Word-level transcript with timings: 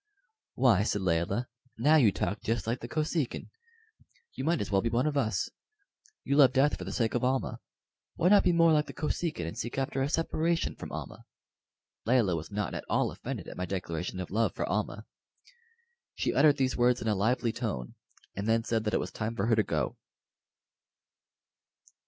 "Why," 0.55 0.81
said 0.81 1.03
Layelah, 1.03 1.47
"now 1.77 1.95
you 1.97 2.11
talk 2.11 2.41
just 2.41 2.65
like 2.65 2.79
the 2.79 2.87
Kosekin. 2.87 3.51
You 4.33 4.43
might 4.43 4.59
as 4.59 4.71
well 4.71 4.81
be 4.81 4.89
one 4.89 5.05
of 5.05 5.15
us. 5.15 5.47
You 6.23 6.37
love 6.37 6.53
death 6.53 6.75
for 6.75 6.85
the 6.85 6.91
sake 6.91 7.13
of 7.13 7.23
Almah. 7.23 7.59
Why 8.15 8.29
not 8.29 8.43
be 8.43 8.51
more 8.51 8.71
like 8.73 8.87
the 8.87 8.93
Kosekin, 8.95 9.45
and 9.45 9.55
seek 9.55 9.77
after 9.77 10.01
a 10.01 10.09
separation 10.09 10.75
from 10.75 10.91
Almah?" 10.91 11.25
Layelah 12.07 12.35
was 12.35 12.49
not 12.49 12.73
at 12.73 12.83
all 12.89 13.11
offended 13.11 13.47
at 13.47 13.57
my 13.57 13.67
declaration 13.67 14.19
of 14.19 14.31
love 14.31 14.55
for 14.55 14.65
Almah. 14.67 15.05
She 16.15 16.33
uttered 16.33 16.57
these 16.57 16.75
words 16.75 16.99
in 16.99 17.07
a 17.07 17.13
lively 17.13 17.51
tone, 17.51 17.93
and 18.35 18.47
then 18.47 18.63
said 18.63 18.85
that 18.85 18.95
it 18.95 18.99
was 18.99 19.11
time 19.11 19.35
for 19.35 19.45
her 19.45 19.55
to 19.55 19.61
go. 19.61 19.97